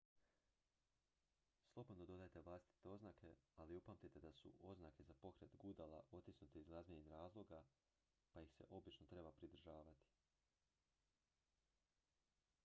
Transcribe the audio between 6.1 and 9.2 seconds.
otisnute iz glazbenih razloga pa ih se obično